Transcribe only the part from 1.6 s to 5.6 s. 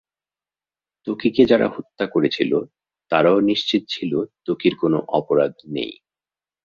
হত্যা করেছিল, তারাও নিশ্চিত ছিল ত্বকীর কোনো অপরাধ